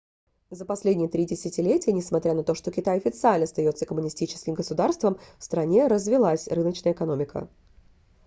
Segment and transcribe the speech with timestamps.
[0.49, 5.85] за последние три десятилетия несмотря на то что китай официально остается коммунистическим государством в стране
[5.85, 7.47] развилась рыночная экономика